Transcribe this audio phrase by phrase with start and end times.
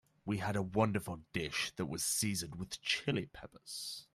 [0.25, 4.07] We had a wonderful dish that was seasoned with Chili Peppers.